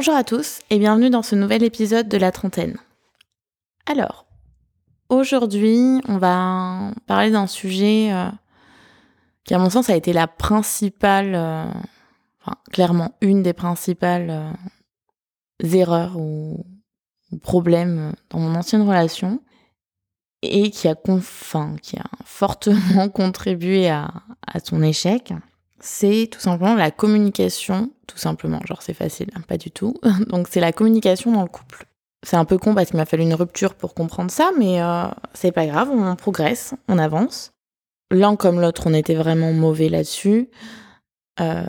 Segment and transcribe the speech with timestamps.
[0.00, 2.78] Bonjour à tous et bienvenue dans ce nouvel épisode de la trentaine.
[3.84, 4.24] Alors,
[5.10, 8.30] aujourd'hui, on va parler d'un sujet euh,
[9.44, 11.66] qui, à mon sens, a été la principale, euh,
[12.40, 14.50] enfin, clairement une des principales euh,
[15.70, 16.64] erreurs ou,
[17.42, 19.42] problèmes dans mon ancienne relation
[20.40, 20.96] et qui a,
[22.24, 24.10] fortement contribué à
[24.64, 25.34] son échec
[25.80, 28.60] c'est tout simplement la communication, tout simplement.
[28.66, 29.94] Genre, c'est facile, pas du tout.
[30.28, 31.86] Donc, c'est la communication dans le couple.
[32.22, 35.06] C'est un peu con parce qu'il m'a fallu une rupture pour comprendre ça, mais euh,
[35.32, 37.52] c'est pas grave, on progresse, on avance.
[38.10, 40.50] L'un comme l'autre, on était vraiment mauvais là-dessus.
[41.40, 41.64] Euh,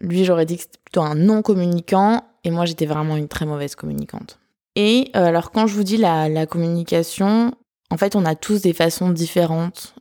[0.00, 3.76] lui, j'aurais dit que c'était plutôt un non-communicant, et moi, j'étais vraiment une très mauvaise
[3.76, 4.38] communicante.
[4.76, 7.54] Et euh, alors, quand je vous dis la, communication,
[7.90, 9.94] en fait, on a tous des façons différentes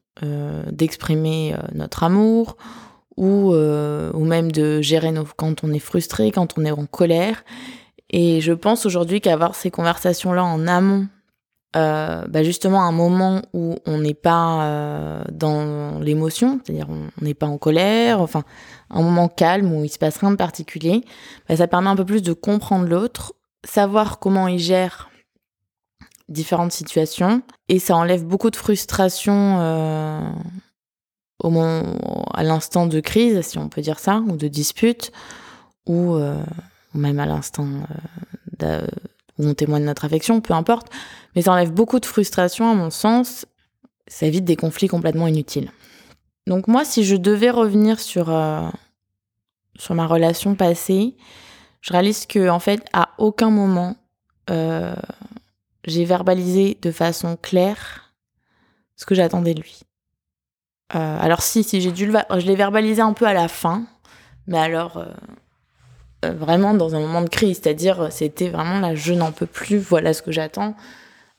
[0.72, 2.56] d'exprimer notre amour
[3.18, 6.86] ou, euh, ou même de gérer nos, quand on est frustré, quand on est en
[6.86, 7.44] colère.
[8.10, 11.08] Et je pense aujourd'hui qu'avoir ces conversations-là en amont,
[11.76, 17.34] euh, bah justement un moment où on n'est pas euh, dans l'émotion, c'est-à-dire on n'est
[17.34, 18.44] pas en colère, enfin
[18.92, 21.04] un moment calme où il se passe rien de particulier,
[21.50, 23.34] bah ça permet un peu plus de comprendre l'autre,
[23.64, 25.10] savoir comment il gère
[26.30, 29.58] différentes situations et ça enlève beaucoup de frustration
[31.44, 31.84] au moment,
[32.34, 35.12] à l'instant de crise, si on peut dire ça, ou de dispute,
[35.86, 36.42] ou euh,
[36.94, 37.68] même à l'instant
[38.64, 38.88] euh,
[39.38, 40.88] où on témoigne notre affection, peu importe.
[41.36, 43.46] Mais ça enlève beaucoup de frustration, à mon sens.
[44.08, 45.72] Ça évite des conflits complètement inutiles.
[46.48, 48.68] Donc moi, si je devais revenir sur, euh,
[49.78, 51.16] sur ma relation passée,
[51.82, 53.98] je réalise que en fait, à aucun moment,
[55.86, 58.14] j'ai verbalisé de façon claire
[58.96, 59.84] ce que j'attendais de lui.
[60.96, 63.84] Euh, alors si, si j'ai dû le, je l'ai verbalisé un peu à la fin,
[64.48, 65.06] mais alors euh,
[66.26, 69.78] euh, vraiment dans un moment de crise, c'est-à-dire c'était vraiment là, je n'en peux plus,
[69.78, 70.76] voilà ce que j'attends.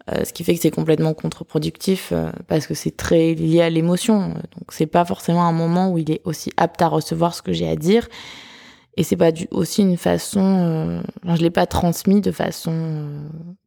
[0.09, 2.12] ce qui fait que c'est complètement contre-productif
[2.48, 4.28] parce que c'est très lié à l'émotion.
[4.28, 7.53] Donc c'est pas forcément un moment où il est aussi apte à recevoir ce que
[7.53, 8.09] j'ai à dire.
[8.97, 13.09] Et c'est pas du, aussi une façon, je l'ai pas transmis de façon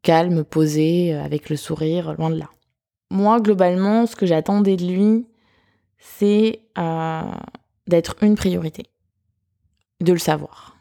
[0.02, 2.50] calme, posée, avec le sourire, loin de là.
[3.09, 5.25] Moi, globalement, ce que j'attendais de lui,
[5.97, 7.22] c'est euh,
[7.88, 8.85] d'être une priorité,
[10.02, 10.78] de le savoir.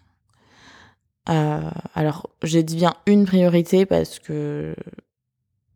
[1.28, 4.74] Euh, alors, je dis bien une priorité parce que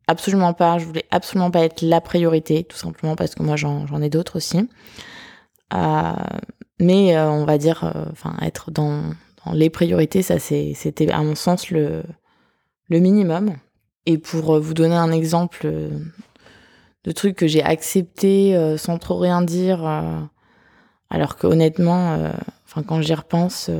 [0.07, 4.03] absolument pas, je voulais absolument pas être la priorité, tout simplement parce que moi j'en
[4.03, 4.69] ai d'autres aussi.
[5.73, 6.13] Euh,
[6.79, 9.13] mais on va dire, enfin, être dans,
[9.53, 12.05] les priorités, ça c'était à mon sens le
[12.89, 13.57] minimum.
[14.07, 15.69] Et pour vous donner un exemple
[17.05, 20.21] de trucs que j'ai acceptés euh, sans trop rien dire, euh,
[21.09, 22.31] alors que honnêtement, euh,
[22.87, 23.71] quand j'y repense,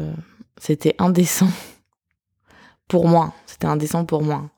[0.57, 1.49] c'était indécent
[2.89, 3.35] pour moi.
[3.47, 4.51] C'était indécent pour moi.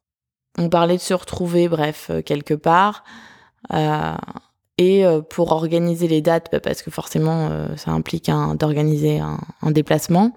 [0.58, 3.04] On parlait de se retrouver, bref, quelque part.
[4.78, 10.32] et pour organiser les dates, bah, parce que forcément, ça implique d'organiser un, déplacement,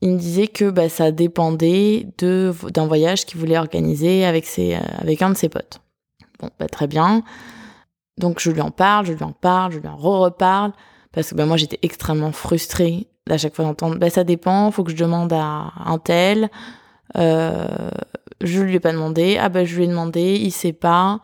[0.00, 5.36] il me disait que bah, ça dépendait d'un voyage qu'il voulait organiser avec un de
[5.36, 5.82] ses potes.
[6.58, 7.22] Bah, très bien.
[8.18, 10.72] Donc je lui en parle, je lui en parle, je lui en re-reparle,
[11.12, 14.84] parce que bah, moi j'étais extrêmement frustrée à chaque fois d'entendre bah, ça dépend, faut
[14.84, 16.50] que je demande à un tel.
[17.16, 17.90] Euh,
[18.40, 21.20] je lui ai pas demandé, ah bah je lui ai demandé, il sait pas.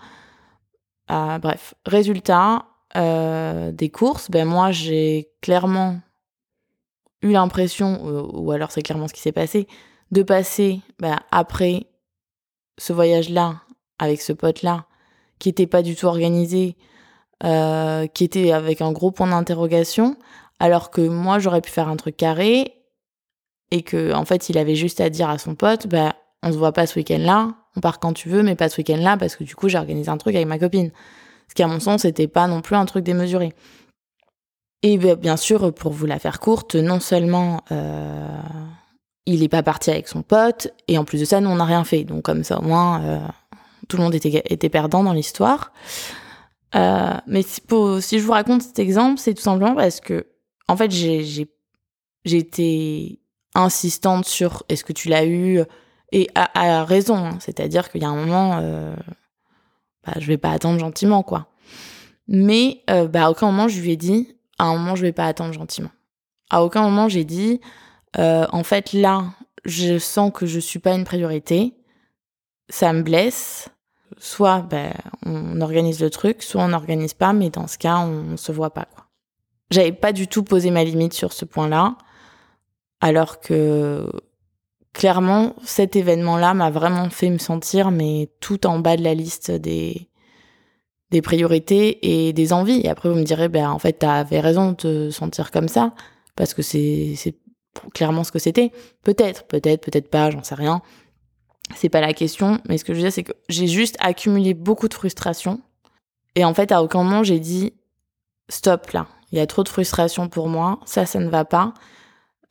[1.11, 5.99] Euh, bref, résultat euh, des courses, ben moi j'ai clairement
[7.23, 8.01] eu l'impression,
[8.33, 9.67] ou, alors c'est clairement ce qui s'est passé,
[10.11, 10.81] de passer
[11.31, 11.87] après
[12.79, 13.57] ce voyage-là
[13.99, 14.88] avec ce pote-là
[15.39, 16.77] qui était pas du tout organisé,
[17.45, 20.17] euh, qui était avec un gros point d'interrogation,
[20.59, 22.75] alors que moi j'aurais pu faire un truc carré
[23.71, 26.59] et que en fait il avait juste à dire à son pote, bah on se
[26.59, 29.45] voit pas ce week-end-là, on part quand tu veux, mais pas ce week-end-là parce que
[29.45, 30.91] du coup j'ai organisé un truc avec ma copine.
[31.49, 33.55] Ce qui à mon sens n'était pas non plus un truc démesuré.
[34.83, 38.39] Et bah, bien sûr, pour vous la faire courte, non seulement euh,
[39.27, 41.65] il est pas parti avec son pote, et en plus de ça, nous on n'a
[41.65, 42.05] rien fait.
[42.05, 43.19] Donc comme ça au moins, euh,
[43.89, 45.73] tout le monde était, était perdant dans l'histoire.
[46.75, 50.27] Euh, mais si, je vous raconte cet exemple, c'est tout simplement parce que,
[50.69, 51.49] en fait, j'ai
[52.25, 53.21] été
[53.55, 55.63] insistante sur est-ce que tu l'as eu
[56.13, 57.17] et à, raison.
[57.17, 57.39] Hein.
[57.41, 58.95] C'est-à-dire qu'il y a un moment, euh,
[60.07, 61.49] bah, je vais pas attendre gentiment, quoi.
[62.29, 65.13] Mais euh, bah, à aucun moment je lui ai dit, à un moment je vais
[65.13, 65.91] pas attendre gentiment.
[66.51, 67.61] À aucun moment j'ai dit,
[68.19, 69.25] euh, en fait là,
[69.65, 71.75] je sens que je suis pas une priorité,
[72.69, 73.69] ça me blesse,
[74.19, 74.93] soit ben,
[75.25, 78.71] on organise le truc, soit on n'organise pas, mais dans ce cas, on, se voit
[78.71, 78.89] pas.
[79.71, 81.97] J'avais pas du tout posé ma limite sur ce point-là,
[83.01, 84.11] alors que
[84.93, 89.51] clairement, cet événement-là m'a vraiment fait me sentir, mais tout en bas de la liste
[89.51, 90.09] des,
[91.11, 92.81] des priorités et des envies.
[92.83, 95.95] Et après, vous me direz, ben, en fait, t'avais raison de te sentir comme ça,
[96.35, 97.15] parce que c'est
[97.95, 98.73] clairement ce que c'était.
[99.03, 100.83] Peut-être, peut-être, peut-être pas, j'en sais rien.
[101.77, 104.55] C'est pas la question, mais ce que je veux dire, c'est que j'ai juste accumulé
[104.55, 105.61] beaucoup de frustration.
[106.35, 107.75] Et en fait, à aucun moment, j'ai dit,
[108.49, 111.75] stop là, il y a trop de frustration pour moi, ça, ça ne va pas.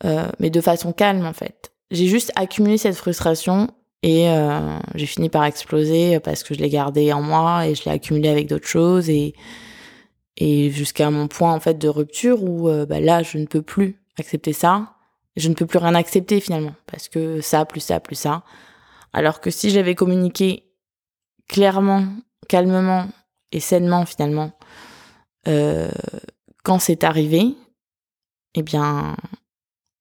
[0.05, 1.71] Euh, mais de façon calme, en fait.
[1.89, 3.69] J'ai juste accumulé cette frustration
[4.03, 7.85] et euh, j'ai fini par exploser parce que je l'ai gardé en moi et je
[7.85, 9.33] l'ai accumulé avec d'autres choses et,
[10.35, 13.61] et jusqu'à mon point en fait de rupture où euh, bah, là je ne peux
[13.61, 14.93] plus accepter ça.
[15.35, 18.43] Je ne peux plus rien accepter finalement parce que ça plus ça plus ça.
[19.13, 20.63] Alors que si j'avais communiqué
[21.47, 22.05] clairement,
[22.47, 23.07] calmement
[23.51, 24.51] et sainement finalement
[25.47, 25.89] euh,
[26.63, 27.55] quand c'est arrivé,
[28.55, 29.15] eh bien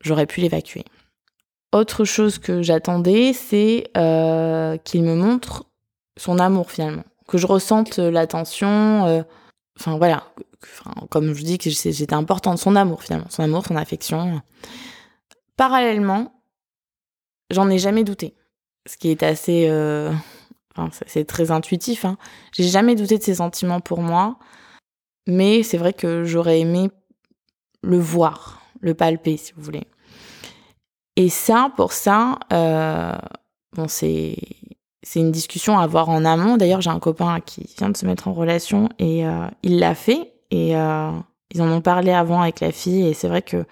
[0.00, 0.84] j'aurais pu l'évacuer.
[1.72, 5.64] Autre chose que j'attendais, c'est euh, qu'il me montre
[6.16, 9.06] son amour finalement, que je ressente l'attention.
[9.06, 9.22] Euh,
[9.78, 10.32] enfin voilà,
[11.10, 14.40] comme je dis que j'étais importante, son amour finalement, son amour, son affection.
[15.56, 16.42] Parallèlement,
[17.50, 18.34] j'en ai jamais douté,
[18.86, 20.12] ce qui est assez, euh,
[20.76, 22.04] enfin, c'est très intuitif.
[22.04, 22.16] Hein.
[22.52, 24.38] J'ai jamais douté de ses sentiments pour moi,
[25.26, 26.90] mais c'est vrai que j'aurais aimé
[27.82, 29.84] le voir, le palper, si vous voulez.
[31.16, 33.16] Et ça, pour ça, euh,
[33.74, 34.36] bon, c'est
[35.02, 36.56] c'est une discussion à avoir en amont.
[36.56, 39.94] D'ailleurs, j'ai un copain qui vient de se mettre en relation et euh, il l'a
[39.94, 41.12] fait et euh,
[41.52, 43.64] ils en ont parlé avant avec la fille et c'est vrai que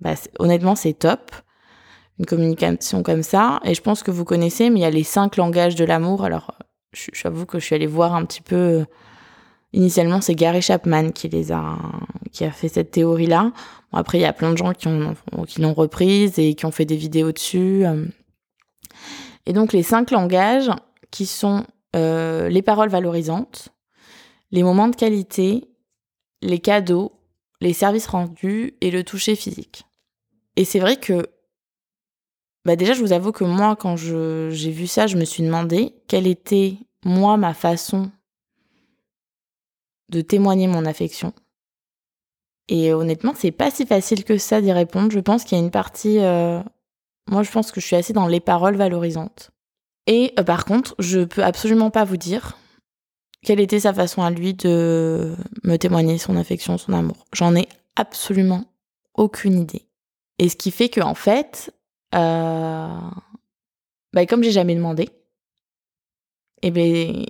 [0.00, 1.32] bah, honnêtement, c'est top
[2.18, 3.60] une communication comme ça.
[3.64, 6.24] Et je pense que vous connaissez, mais il y a les cinq langages de l'amour.
[6.24, 6.54] Alors,
[6.92, 8.84] j'avoue que je suis allée voir un petit peu
[9.74, 11.76] Initialement, c'est Gary Chapman qui les a,
[12.32, 13.52] qui a fait cette théorie-là.
[13.92, 15.14] Après, il y a plein de gens qui ont,
[15.46, 17.84] qui l'ont reprise et qui ont fait des vidéos dessus.
[17.84, 18.06] Euh.
[19.44, 20.70] Et donc, les cinq langages
[21.10, 21.66] qui sont
[21.96, 23.68] euh, les paroles valorisantes,
[24.52, 25.68] les moments de qualité,
[26.40, 27.12] les cadeaux,
[27.60, 29.84] les services rendus et le toucher physique.
[30.56, 31.26] Et c'est vrai que,
[32.68, 35.94] bah déjà, je vous avoue que moi, quand j'ai vu ça, je me suis demandé
[36.06, 38.10] quelle était, moi, ma façon
[40.10, 41.32] de témoigner mon affection.
[42.68, 45.10] Et honnêtement, c'est pas si facile que ça d'y répondre.
[45.10, 46.18] Je pense qu'il y a une partie.
[46.18, 46.60] Euh,
[47.26, 49.50] moi, je pense que je suis assez dans les paroles valorisantes.
[50.06, 52.58] Et euh, par contre, je peux absolument pas vous dire
[53.42, 55.34] quelle était sa façon à lui de
[55.64, 57.24] me témoigner son affection, son amour.
[57.32, 57.66] J'en ai
[57.96, 58.66] absolument
[59.14, 59.86] aucune idée.
[60.38, 61.72] Et ce qui fait que, en fait,
[62.14, 63.10] euh,
[64.12, 65.08] bah, comme j'ai jamais demandé,
[66.62, 67.24] eh ben,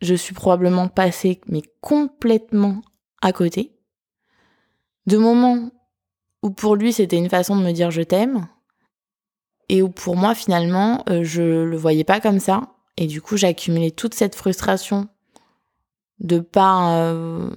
[0.00, 2.80] je suis probablement passée mais complètement
[3.22, 3.72] à côté.
[5.06, 5.70] De moments
[6.42, 8.48] où pour lui c'était une façon de me dire je t'aime
[9.68, 12.72] et où pour moi finalement euh, je le voyais pas comme ça.
[12.96, 15.08] Et du coup j'ai accumulé toute cette frustration
[16.18, 17.50] de pas euh,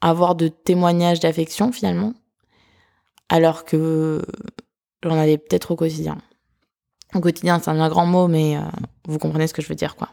[0.00, 2.14] avoir de témoignage d'affection finalement.
[3.28, 4.22] Alors que
[5.02, 6.18] j'en avais peut-être au quotidien.
[7.14, 8.60] Au quotidien, c'est un grand mot, mais euh,
[9.06, 10.10] vous comprenez ce que je veux dire, quoi.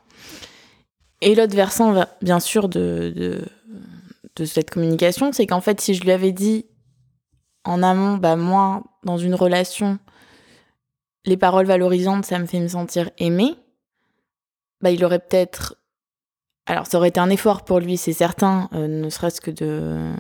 [1.22, 3.44] Et l'autre versant, bien sûr, de,
[4.36, 6.65] de, cette communication, c'est qu'en fait, si je lui avais dit
[7.63, 9.98] en amont, bah moi, dans une relation,
[11.25, 13.56] les paroles valorisantes, ça me fait me sentir aimée,
[14.82, 15.75] bah il aurait peut-être...
[16.67, 20.12] Alors, ça aurait été un effort pour lui, c'est certain, euh, ne serait-ce que de...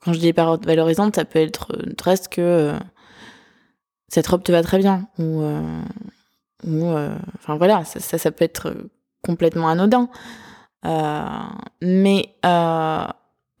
[0.00, 2.40] Quand je dis les paroles valorisantes, ça peut être ne serait-ce que...
[2.40, 2.78] Euh,
[4.10, 5.42] cette robe te va très bien, ou...
[5.42, 5.82] Euh,
[6.66, 6.92] ou
[7.38, 8.74] enfin voilà, ça, ça, peut être
[9.22, 10.10] complètement anodin.
[10.84, 11.22] Euh,
[11.82, 13.06] mais euh,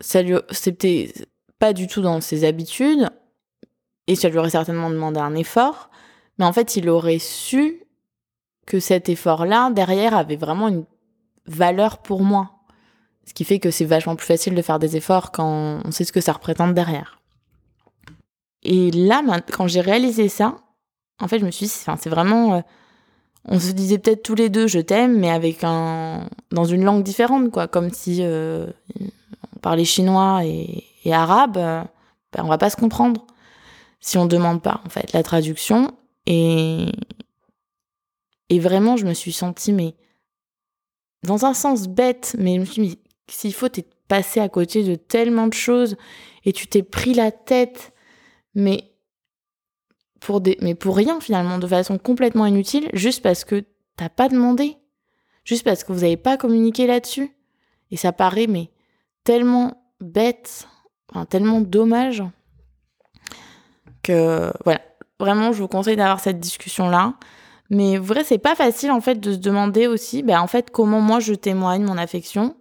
[0.00, 1.12] ça lui, c'était
[1.58, 3.08] pas du tout dans ses habitudes
[4.06, 5.90] et ça lui aurait certainement demandé un effort.
[6.38, 7.82] Mais en fait, il aurait su
[8.66, 10.84] que cet effort-là, derrière, avait vraiment une
[11.46, 12.52] valeur pour moi.
[13.26, 16.04] Ce qui fait que c'est vachement plus facile de faire des efforts quand on sait
[16.04, 17.19] ce que ça représente derrière.
[18.62, 20.56] Et là, quand j'ai réalisé ça,
[21.20, 22.60] en fait, je me suis dit, c'est vraiment euh,
[23.44, 27.02] on se disait peut-être tous les deux je t'aime, mais avec un dans une langue
[27.02, 28.66] différente, quoi, comme si euh,
[29.00, 31.82] on parlait chinois et, arabe, euh,
[32.32, 33.26] ben, on va pas se comprendre
[34.00, 35.92] si on demande pas en fait la traduction.
[36.26, 36.86] Et
[38.50, 39.94] et vraiment, je me suis sentie mais
[41.22, 42.98] dans un sens bête, mais je me suis dit
[43.28, 45.96] s'il faut t'es passé à côté de tellement de choses
[46.44, 47.92] et tu t'es pris la tête,
[48.54, 48.92] mais
[50.20, 53.64] pour rien finalement, de façon complètement inutile, juste parce que
[53.96, 54.76] t'as pas demandé,
[55.44, 57.34] juste parce que vous n'avez pas communiqué là-dessus.
[57.90, 58.70] Et ça paraît mais
[59.24, 60.68] tellement bête,
[61.28, 62.22] tellement dommage
[64.02, 64.80] que voilà.
[65.18, 67.14] vraiment, je vous conseille d'avoir cette discussion-là.
[67.68, 71.00] Mais vrai, c'est pas facile en fait de se demander aussi, ben, en fait, comment
[71.00, 72.56] moi je témoigne mon affection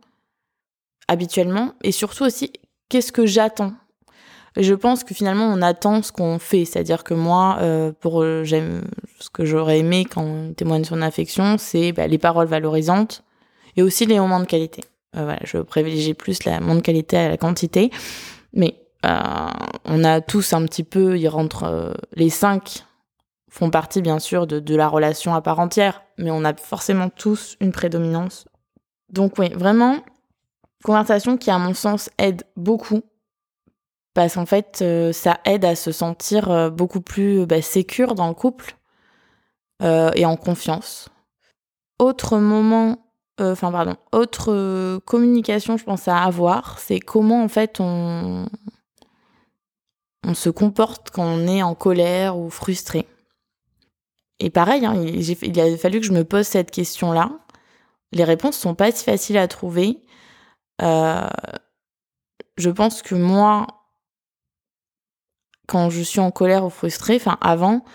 [1.07, 2.53] habituellement, et surtout aussi,
[2.87, 3.73] qu'est-ce que j'attends.
[4.57, 8.43] Je pense que finalement, on attend ce qu'on fait, c'est-à-dire que moi, euh, pour euh,
[8.43, 8.83] j'aime
[9.19, 13.23] ce que j'aurais aimé quand on témoigne son affection, c'est ben, les paroles valorisantes
[13.77, 14.83] et aussi les moments de qualité.
[15.15, 17.91] Euh, voilà, je privilégie plus la moment de qualité à la quantité,
[18.53, 22.83] mais on a tous un petit peu, ils rentrent les cinq
[23.49, 27.57] font partie bien sûr de, la relation à part entière, mais on a forcément tous
[27.59, 28.45] une prédominance.
[29.09, 29.97] Donc oui, vraiment,
[30.83, 33.01] conversation qui à mon sens aide beaucoup,
[34.19, 38.27] parce qu'en fait, euh, ça aide à se sentir euh, beaucoup plus bah, sécure dans
[38.27, 38.75] le couple
[39.81, 41.07] euh, et en confiance.
[41.99, 42.97] Autre moment,
[43.39, 48.45] enfin pardon, autre communication, je pense à avoir, c'est comment en fait on,
[50.27, 53.07] on se comporte quand on est en colère ou frustré.
[54.41, 57.39] Et pareil, hein, il, a fallu que je me pose cette question-là.
[58.11, 60.03] Les réponses sont pas si faciles à trouver.
[60.81, 61.25] Euh,
[62.57, 63.78] je pense que moi,
[65.69, 67.85] quand je suis en colère ou frustrée, enfin avant,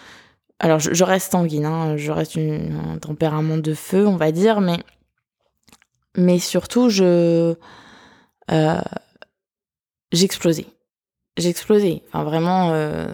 [0.60, 4.60] alors je, reste sanguine, hein, je reste un tempérament de feu, on va dire,
[6.16, 7.56] mais surtout je
[8.50, 8.80] euh,
[10.12, 10.66] j'explosais,
[11.36, 12.02] j'explosais.
[12.06, 13.12] Enfin vraiment, euh,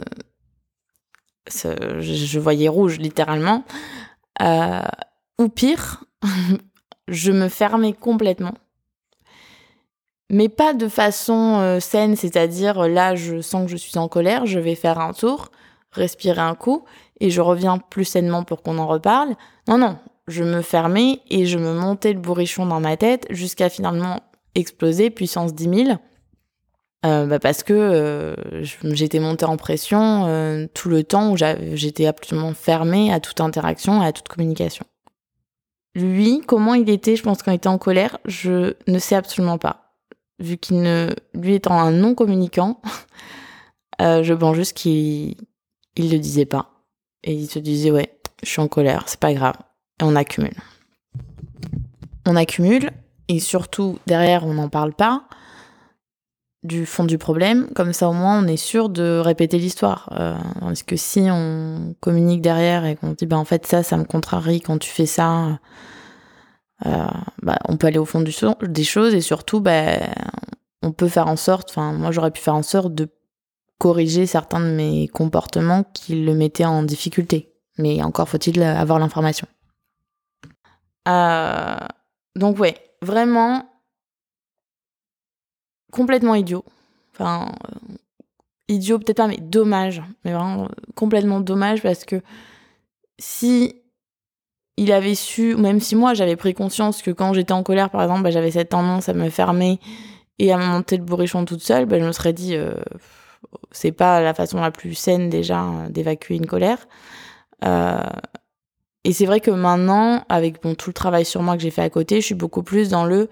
[1.49, 3.65] je voyais rouge littéralement.
[4.43, 4.83] Euh,
[5.39, 6.05] ou pire,
[7.09, 8.55] je me fermais complètement.
[10.31, 14.47] Mais pas de façon euh, saine, c'est-à-dire là je sens que je suis en colère,
[14.47, 15.51] je vais faire un tour,
[15.93, 16.85] respirer un coup
[17.21, 19.35] et je reviens plus sainement pour qu'on en reparle.
[19.69, 23.69] Non, non, je me fermais et je me montais le bourrichon dans ma tête jusqu'à
[23.69, 24.21] finalement
[24.55, 25.99] exploser, puissance 10 000.
[27.07, 32.05] Euh, bah parce que euh, j'étais montée en pression euh, tout le temps où j'étais
[32.05, 34.85] absolument fermée à toute interaction, à toute communication.
[35.95, 39.59] Lui, comment il était, je pense, quand il était en colère, je ne sais absolument
[39.59, 39.80] pas.
[40.41, 42.81] Vu qu'il ne, lui étant un non communicant,
[44.01, 45.37] je pense juste qu'il
[45.97, 46.71] il le disait pas
[47.25, 49.57] et il se disait ouais, je suis en colère, c'est pas grave,
[50.01, 50.57] et on accumule.
[52.27, 52.91] On accumule
[53.29, 55.25] et surtout derrière on n'en parle pas
[56.63, 60.11] du fond du problème, comme ça au moins on est sûr de répéter l'histoire.
[60.19, 63.97] Euh, parce que si on communique derrière et qu'on dit bah en fait ça, ça
[63.97, 65.53] me contrarie quand tu fais ça, euh,
[66.85, 69.99] bah, on peut aller au fond des choses et surtout bah,
[70.83, 73.09] on peut faire en sorte, enfin moi j'aurais pu faire en sorte de
[73.79, 77.55] corriger certains de mes comportements qui le mettaient en difficulté.
[77.79, 79.47] Mais encore faut-il avoir l'information.
[81.09, 81.79] Euh,
[82.37, 83.67] donc ouais, vraiment
[85.91, 86.65] complètement idiot.
[87.15, 87.95] Enfin, euh,
[88.69, 90.03] idiot peut-être pas, mais dommage.
[90.25, 92.23] Mais vraiment complètement dommage parce que
[93.19, 93.83] si
[94.81, 98.03] il avait su, même si moi j'avais pris conscience que quand j'étais en colère, par
[98.03, 99.79] exemple, bah, j'avais cette tendance à me fermer
[100.39, 102.73] et à monter le bourrichon toute seule, bah, je me serais dit, euh,
[103.73, 106.79] c'est pas la façon la plus saine déjà d'évacuer une colère.
[107.63, 108.01] Euh,
[109.05, 111.83] et c'est vrai que maintenant, avec bon, tout le travail sur moi que j'ai fait
[111.83, 113.29] à côté, je suis beaucoup plus dans le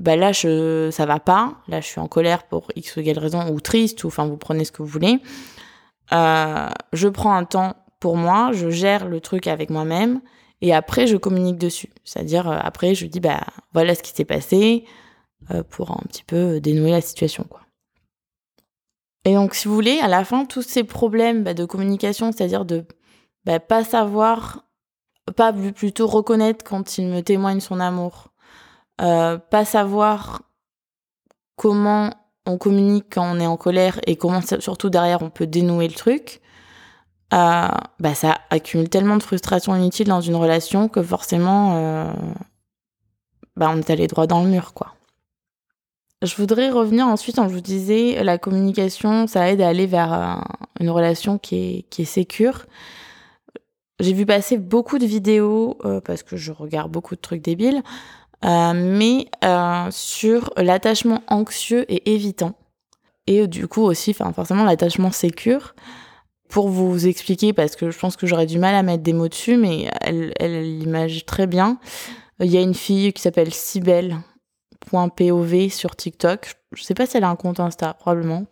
[0.00, 3.50] bah là ça va pas, là je suis en colère pour x ou y raison
[3.50, 5.20] ou triste ou enfin vous prenez ce que vous voulez.
[6.12, 10.20] Euh, je prends un temps pour moi, je gère le truc avec moi-même
[10.62, 11.90] et après je communique dessus.
[12.04, 13.40] C'est-à-dire euh, après je dis bah
[13.74, 14.86] voilà ce qui s'est passé
[15.50, 17.60] euh, pour un petit peu dénouer la situation quoi.
[19.24, 22.64] Et donc si vous voulez à la fin tous ces problèmes bah, de communication, c'est-à-dire
[22.64, 22.86] de
[23.44, 24.64] bah, pas savoir
[25.36, 28.32] pas plutôt reconnaître quand il me témoigne son amour,
[29.00, 30.42] euh, pas savoir
[31.56, 32.10] comment
[32.46, 35.94] on communique quand on est en colère et comment surtout derrière on peut dénouer le
[35.94, 36.41] truc,
[37.32, 37.68] euh,
[38.00, 42.12] bah ça accumule tellement de frustration inutile dans une relation que forcément euh,
[43.56, 44.94] bah on est allé droit dans le mur quoi.
[46.22, 50.40] Je voudrais revenir ensuite, en je vous disais, la communication, ça aide à aller vers
[50.78, 52.66] une relation qui est, qui est sécure.
[53.98, 57.82] J'ai vu passer beaucoup de vidéos, parce que je regarde beaucoup de trucs débiles,
[58.44, 62.54] euh, mais euh, sur l'attachement anxieux et évitant.
[63.28, 65.74] Et du coup aussi, forcément l'attachement sécure.
[66.52, 69.28] Pour vous expliquer, parce que je pense que j'aurais du mal à mettre des mots
[69.28, 70.32] dessus, mais elle,
[70.78, 71.78] l'image très bien.
[72.40, 74.20] Il y a une fille qui s'appelle Sibel.pov
[75.70, 76.56] sur TikTok.
[76.72, 78.44] Je sais pas si elle a un compte Insta, probablement.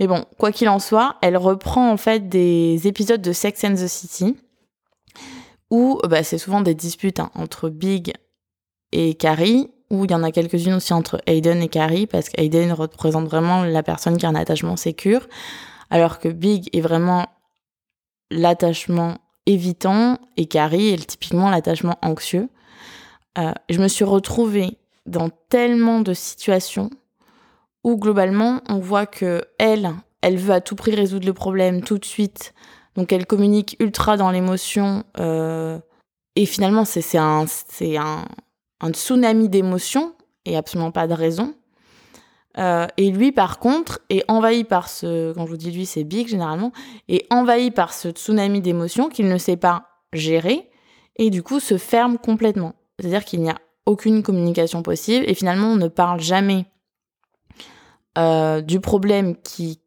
[0.00, 3.74] Mais bon, quoi qu'il en soit, elle reprend en fait des épisodes de Sex and
[3.74, 4.36] the City
[5.72, 8.12] où bah, c'est souvent des disputes hein, entre Big
[8.92, 12.72] et Carrie, où il y en a quelques-unes aussi entre Aiden et Carrie, parce qu'Aiden
[12.72, 15.26] représente vraiment la personne qui a un attachement sécure,
[15.88, 17.26] alors que Big est vraiment
[18.32, 22.48] l'attachement évitant et Carrie est typiquement l'attachement anxieux.
[23.38, 26.90] Euh, je me suis retrouvée dans tellement de situations
[27.84, 31.98] où globalement on voit que elle, elle veut à tout prix résoudre le problème tout
[31.98, 32.54] de suite,
[32.94, 35.78] donc elle communique ultra dans l'émotion euh,
[36.36, 37.46] et finalement c'est un
[37.82, 38.24] un,
[38.80, 41.54] un tsunami d'émotions et absolument pas de raison.
[42.58, 46.04] Euh, et lui, par contre, est envahi par ce, quand je vous dis lui, c'est
[46.04, 46.72] Big généralement,
[47.08, 50.68] est envahi par ce tsunami d'émotions qu'il ne sait pas gérer
[51.16, 52.74] et du coup se ferme complètement.
[52.98, 56.66] C'est-à-dire qu'il n'y a aucune communication possible et finalement on ne parle jamais
[58.18, 59.80] euh, du problème qui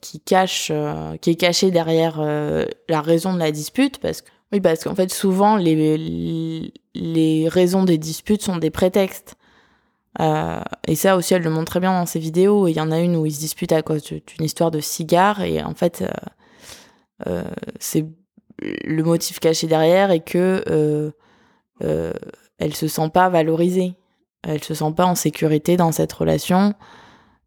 [0.00, 4.60] qui cache euh, qui est caché derrière la raison de la dispute parce que oui
[4.60, 9.36] parce qu'en fait souvent les les raisons des disputes sont des prétextes
[10.20, 12.68] euh, et ça aussi, elle le montre très bien dans ses vidéos.
[12.68, 15.42] Il y en a une où ils se disputent à cause d'une histoire de cigare.
[15.42, 16.08] Et en fait, euh,
[17.26, 17.44] euh,
[17.80, 18.06] c'est
[18.60, 22.12] le motif caché derrière et que euh,
[22.58, 23.94] elle se sent pas valorisée.
[24.42, 26.74] Elle se sent pas en sécurité dans cette relation.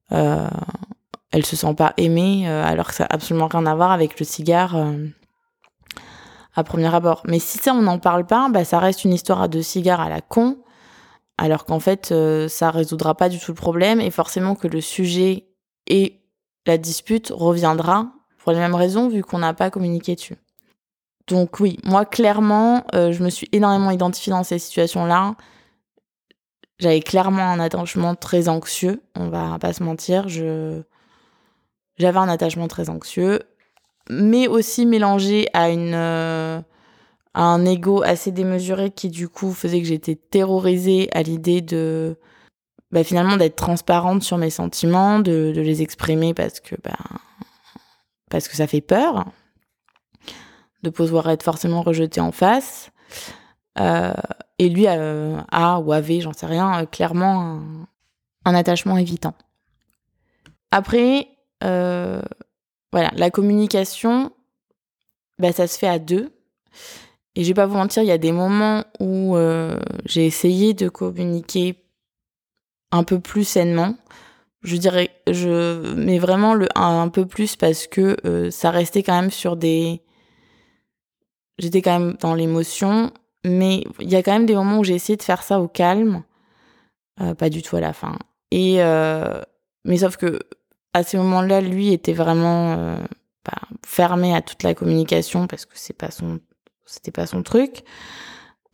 [0.10, 4.26] Elle se sent pas aimée, alors que ça a absolument rien à voir avec le
[4.26, 4.76] cigare
[6.56, 7.22] à premier abord.
[7.26, 10.10] Mais si ça, on n'en parle pas, bah, ça reste une histoire de cigare à
[10.10, 10.58] la con
[11.38, 14.82] alors qu'en fait, euh, ça résoudra pas du tout le problème et forcément que le
[14.82, 15.46] sujet
[15.88, 16.20] et
[16.66, 20.38] la dispute reviendra pour les mêmes raisons vu qu'on n'a pas communiqué dessus.
[21.28, 25.36] Donc oui, moi clairement, euh, je me suis énormément identifiée dans ces situations-là.
[26.80, 30.82] J'avais clairement un attachement très anxieux, on va pas se mentir, je
[31.98, 33.42] j'avais un attachement très anxieux,
[34.10, 36.62] mais aussi mélangé à une euh,
[37.34, 42.18] un ego assez démesuré qui du coup faisait que j'étais terrorisée à l'idée de
[42.92, 46.98] bah, finalement d'être transparente sur mes sentiments, de, les exprimer parce que bah,
[48.30, 49.26] parce que ça fait peur,
[50.84, 52.92] de pouvoir être forcément rejeté en face.
[53.80, 54.14] Euh,
[54.60, 57.88] et lui euh, a ou avait, j'en sais rien, clairement un,
[58.46, 59.36] un, attachement évitant.
[60.72, 61.28] Après,
[61.64, 62.22] euh,
[62.92, 64.32] voilà, la communication,
[65.40, 66.32] bah, ça se fait à deux.
[67.38, 70.74] Et je vais pas vous mentir, il y a des moments où euh, j'ai essayé
[70.74, 71.76] de communiquer
[72.92, 73.96] un peu plus sainement.
[74.64, 79.30] Je dirais, je, mais vraiment un, peu plus parce que euh, ça restait quand même
[79.30, 80.02] sur des.
[81.60, 83.12] J'étais quand même dans l'émotion,
[83.46, 85.68] mais il y a quand même des moments où j'ai essayé de faire ça au
[85.68, 86.24] calme,
[87.22, 88.18] euh, pas du tout à la fin.
[88.50, 88.78] Et
[89.86, 90.40] mais sauf que
[90.96, 92.98] à ces moments-là, lui était vraiment
[93.46, 96.40] bah, fermé à toute la communication parce que c'est pas son
[96.88, 97.84] c'était pas son truc.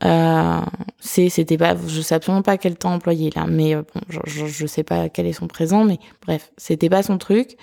[0.03, 0.61] Euh,
[0.99, 3.83] c'était pas, je sais absolument pas quel temps employé là, mais euh,
[4.25, 7.57] je, sais pas quel est son présent, mais bref, c'était pas son truc.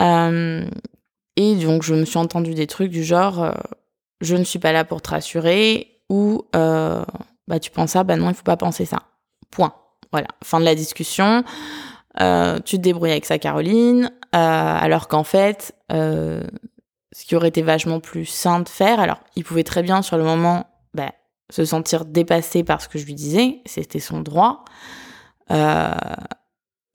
[0.00, 0.68] Euh,
[1.36, 3.52] et donc je me suis entendu des trucs du genre,
[4.20, 8.28] je ne suis pas là pour te rassurer, ou bah tu penses ça, bah non,
[8.28, 9.02] il faut pas penser ça.
[9.50, 9.74] Point.
[10.12, 11.42] Voilà, fin de la discussion.
[12.16, 15.74] Tu te débrouilles avec ça, Caroline, alors qu'en fait,
[17.12, 19.00] ce qui aurait été vachement plus sain de faire.
[19.00, 21.12] Alors, il pouvait très bien, sur le moment, bah,
[21.50, 24.64] se sentir dépassé par ce que je lui disais, c'était son droit.
[25.50, 25.94] Euh,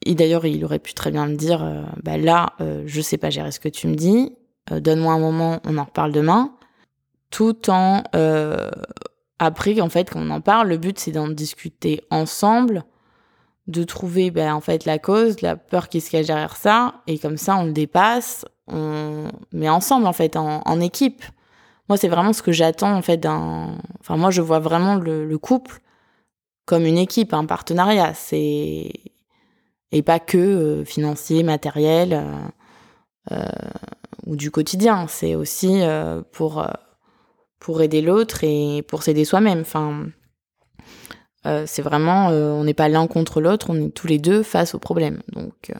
[0.06, 3.17] et d'ailleurs, il aurait pu très bien me dire, euh, bah là, euh, je sais
[3.17, 4.36] pas gérer ce que tu me dis,
[4.71, 6.54] euh, donne-moi un moment, on en reparle demain,
[7.30, 8.04] tout en
[9.39, 12.86] après, en fait, quand on en parle, le but c'est d'en discuter ensemble,
[13.67, 17.17] de trouver, ben en fait, la cause, la peur qui se cache derrière ça, et
[17.17, 21.23] comme ça, on le dépasse, on met ensemble en fait en, équipe.
[21.89, 23.78] Moi, c'est vraiment ce que j'attends en fait d'un.
[23.99, 25.82] Enfin, moi, je vois vraiment le, le couple
[26.65, 28.13] comme une équipe, un partenariat.
[28.13, 28.91] C'est
[29.93, 33.45] et pas que euh, financier, matériel euh, euh,
[34.26, 35.08] ou du quotidien.
[35.08, 35.82] C'est aussi
[36.32, 36.65] pour
[37.60, 39.62] pour aider l'autre et pour s'aider soi-même.
[39.62, 40.08] Enfin,
[41.65, 44.80] c'est vraiment, on n'est pas l'un contre l'autre, on est tous les deux face au
[44.80, 45.21] problème.
[45.34, 45.71] Donc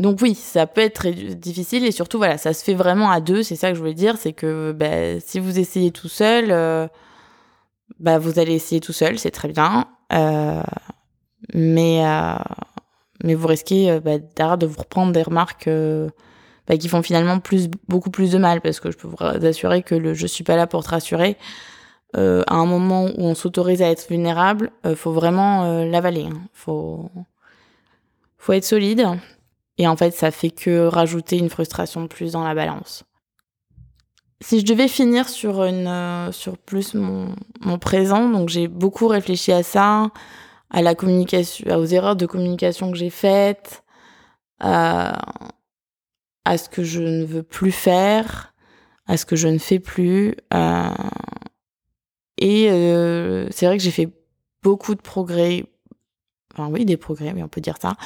[0.00, 3.20] donc oui, ça peut être très difficile et surtout voilà, ça se fait vraiment à
[3.20, 3.42] deux.
[3.42, 6.88] C'est ça que je voulais dire, c'est que bah, si vous essayez tout seul, euh,
[7.98, 10.62] bah, vous allez essayer tout seul, c'est très bien, euh,
[11.52, 12.34] mais euh,
[13.22, 15.68] mais vous risquez bah, de vous reprendre des remarques
[16.78, 17.38] qui font finalement
[17.88, 20.56] beaucoup plus de mal parce que je peux vous assurer que le je suis pas
[20.56, 21.36] là pour te rassurer.
[22.14, 26.24] À un moment où on s'autorise à être vulnérable, faut vraiment l'avaler.
[26.24, 26.40] Hein.
[26.54, 27.10] Faut
[28.38, 29.06] faut être solide
[29.80, 33.02] et en fait, ça fait que rajouter une frustration de plus dans la balance.
[34.42, 39.08] Si je devais finir sur une, euh, sur plus mon, mon présent, donc j'ai beaucoup
[39.08, 40.10] réfléchi à ça,
[40.68, 43.82] à la communication, aux erreurs de communication que j'ai faites,
[44.58, 45.18] à,
[46.44, 48.52] à ce que je ne veux plus faire,
[49.06, 50.34] à ce que je ne fais plus.
[52.36, 52.66] et
[53.50, 54.10] c'est vrai que j'ai fait
[54.62, 55.64] beaucoup de progrès.
[56.52, 57.96] Enfin oui, des progrès, mais on peut dire ça.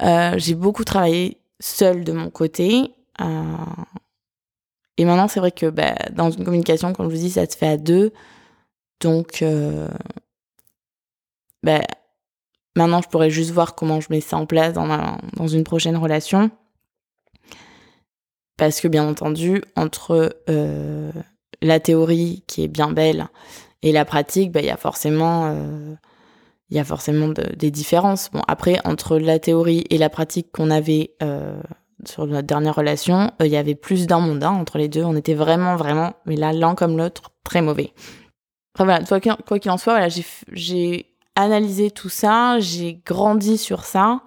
[0.00, 2.90] J'ai beaucoup travaillé seule de mon côté.
[4.96, 7.56] et maintenant, c'est vrai que bah, dans une communication, comme je vous dis, ça se
[7.56, 8.12] fait à deux.
[9.00, 9.44] Donc,
[11.62, 11.82] bah,
[12.76, 16.50] maintenant, je pourrais juste voir comment je mets ça en place dans, une prochaine relation.
[18.56, 21.12] Parce que, bien entendu, entre euh,
[21.62, 23.28] la théorie qui est bien belle
[23.82, 25.54] et la pratique, bah, il y a forcément,
[26.72, 28.30] euh, y a forcément des différences.
[28.30, 31.60] Bon, après, entre la théorie et la pratique qu'on avait euh,
[32.04, 35.04] sur notre dernière relation, il y avait plus d'un monde hein, entre les deux.
[35.04, 37.92] On était vraiment, vraiment, mais là, l'un comme l'autre, très mauvais.
[38.74, 39.04] Enfin voilà,
[39.46, 40.08] quoi qu'il en soit, voilà,
[40.52, 44.22] j'ai analysé tout ça, j'ai grandi sur ça.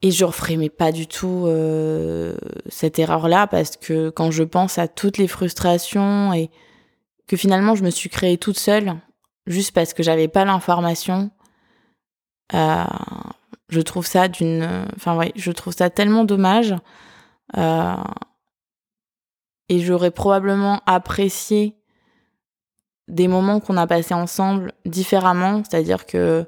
[0.00, 2.36] Et je referai mais pas du tout euh,
[2.68, 6.50] cette erreur-là parce que quand je pense à toutes les frustrations et
[7.26, 8.94] que finalement je me suis créée toute seule
[9.48, 11.30] juste parce que j'avais pas l'information,
[12.54, 12.84] euh,
[13.68, 16.74] je trouve ça d'une, enfin ouais, je trouve ça tellement dommage.
[17.56, 17.94] Euh,
[19.68, 21.76] et j'aurais probablement apprécié
[23.08, 26.46] des moments qu'on a passés ensemble différemment, c'est-à-dire que,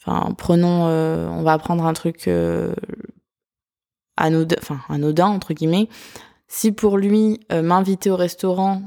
[0.00, 2.28] enfin, prenons, euh, on va prendre un truc
[4.16, 5.88] anodin, enfin anodin entre guillemets.
[6.46, 8.82] Si pour lui m'inviter au restaurant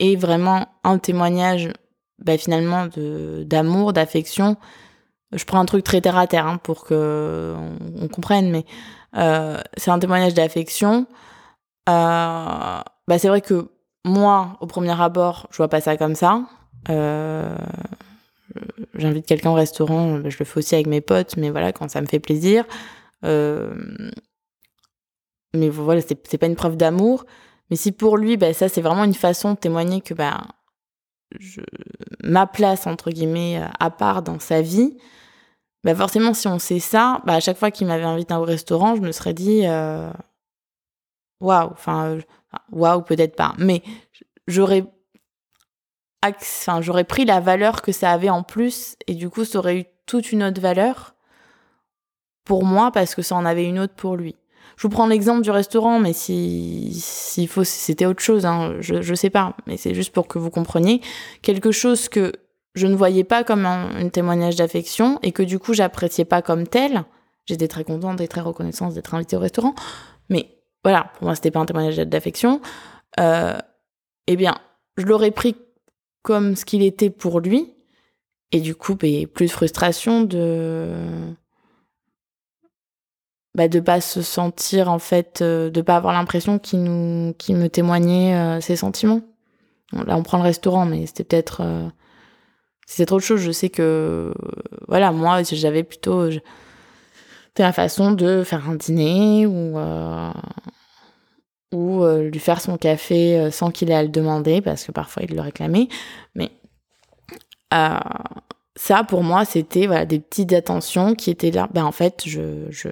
[0.00, 1.70] est vraiment un témoignage,
[2.18, 4.56] bah, finalement d'amour, d'affection,
[5.32, 7.54] je prends un truc très terre à terre hein, pour que
[8.00, 8.64] on, comprenne, mais
[9.76, 11.06] c'est un témoignage d'affection.
[11.86, 12.84] bah
[13.18, 13.68] c'est vrai que
[14.04, 16.42] moi, au premier abord, je vois pas ça comme ça.
[16.90, 17.56] Euh,
[18.94, 22.00] J'invite quelqu'un au restaurant, je le fais aussi avec mes potes, mais voilà, quand ça
[22.00, 22.64] me fait plaisir.
[23.24, 23.74] Euh,
[25.54, 27.24] mais voilà, c'est pas une preuve d'amour.
[27.70, 30.42] Mais si pour lui, bah, ça, c'est vraiment une façon de témoigner que bah,
[31.38, 31.60] je,
[32.22, 34.96] ma place, entre guillemets, à part dans sa vie,
[35.84, 38.96] bah forcément, si on sait ça, bah, à chaque fois qu'il m'avait invité au restaurant,
[38.96, 40.10] je me serais dit, euh,
[41.40, 42.18] waouh, enfin,
[42.72, 43.82] waouh, peut-être pas, mais
[44.46, 44.84] j'aurais
[46.22, 49.78] enfin, j'aurais pris la valeur que ça avait en plus et du coup, ça aurait
[49.78, 51.14] eu toute une autre valeur
[52.44, 54.36] pour moi parce que ça en avait une autre pour lui.
[54.76, 59.14] Je vous prends l'exemple du restaurant, mais si faut, c'était autre chose, hein, je, je
[59.14, 61.00] sais pas, mais c'est juste pour que vous compreniez
[61.42, 62.32] quelque chose que
[62.74, 66.66] je ne voyais pas comme un, témoignage d'affection et que du coup j'appréciais pas comme
[66.66, 67.04] tel.
[67.46, 69.74] J'étais très contente et très reconnaissante d'être invitée au restaurant,
[70.28, 70.48] mais
[70.82, 72.60] voilà, pour moi, c'était pas un témoignage d'affection.
[73.18, 73.56] Euh,
[74.26, 74.54] eh bien,
[74.96, 75.56] je l'aurais pris
[76.22, 77.74] comme ce qu'il était pour lui.
[78.52, 80.94] Et du coup, bah, plus de frustration de.
[83.54, 87.66] Bah, de pas se sentir, en fait, euh, de pas avoir l'impression qu'il nous, me
[87.68, 89.20] témoignait euh, ses sentiments.
[89.92, 91.60] Là, on prend le restaurant, mais c'était peut-être.
[91.62, 91.88] Euh,
[92.86, 93.40] c'était autre chose.
[93.40, 94.34] Je sais que.
[94.88, 96.30] voilà, moi, j'avais plutôt.
[96.30, 99.78] C'était la façon de faire un dîner ou
[101.74, 104.92] ou euh, lui faire son café euh, sans qu'il ait à le demander, parce que
[104.92, 105.88] parfois il le réclamait.
[106.34, 106.50] Mais
[107.74, 107.98] euh,
[108.76, 111.68] ça, pour moi, c'était voilà, des petites attentions qui étaient là.
[111.74, 112.88] Ben, en fait, je, je...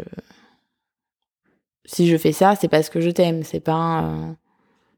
[1.85, 4.15] si je fais ça, c'est parce que je t'aime, c'est pas,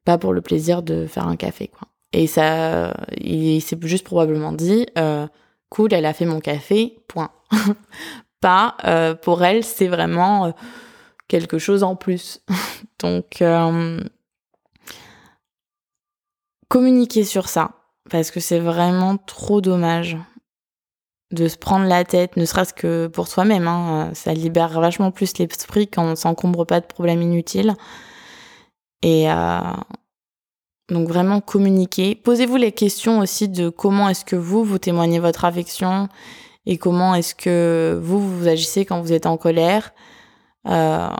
[0.04, 1.68] pas pour le plaisir de faire un café.
[1.68, 1.88] Quoi.
[2.12, 4.86] Et ça, il s'est juste probablement dit,
[5.68, 7.30] cool, elle a fait mon café, point.
[8.40, 8.76] pas,
[9.22, 10.54] pour elle, c'est vraiment
[11.28, 12.40] quelque chose en plus.
[13.00, 14.00] Donc, euh,
[16.68, 17.72] communiquer sur ça,
[18.10, 20.16] parce que c'est vraiment trop dommage
[21.34, 23.68] de se prendre la tête, ne serait-ce que pour soi-même.
[23.68, 24.10] Hein.
[24.14, 27.74] Ça libère vachement plus l'esprit quand on s'encombre pas de problèmes inutiles.
[29.02, 29.60] Et euh,
[30.88, 32.14] donc vraiment communiquer.
[32.14, 36.08] Posez-vous les questions aussi de comment est-ce que vous, vous témoignez votre affection
[36.66, 39.92] et comment est-ce que vous, vous agissez quand vous êtes en colère.
[40.66, 41.10] Euh,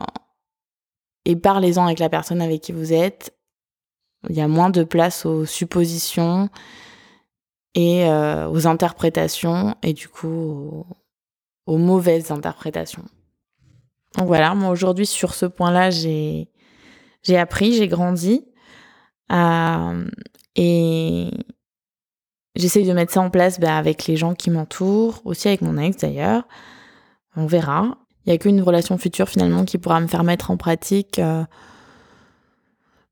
[1.24, 3.35] et parlez-en avec la personne avec qui vous êtes.
[4.31, 6.48] Il y a moins de place aux suppositions
[7.74, 10.87] et euh, aux interprétations et du coup
[11.66, 13.04] aux, mauvaises interprétations.
[14.16, 16.48] Donc voilà, moi aujourd'hui sur ce point-là, j'ai
[17.22, 18.44] j'ai appris, j'ai grandi
[19.32, 20.04] euh,
[20.56, 21.30] et
[22.54, 25.78] j'essaye de mettre ça en place bah, avec les gens qui m'entourent, aussi avec mon
[25.78, 26.46] ex d'ailleurs.
[27.37, 27.98] On verra.
[28.24, 31.44] Il n'y a qu'une relation future finalement qui pourra me faire mettre en pratique euh,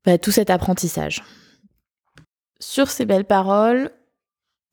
[0.05, 1.23] bah, tout cet apprentissage.
[2.59, 3.91] Sur ces belles paroles,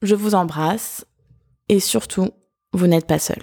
[0.03, 1.05] je vous embrasse
[1.69, 2.31] et surtout,
[2.73, 3.43] vous n'êtes pas seul.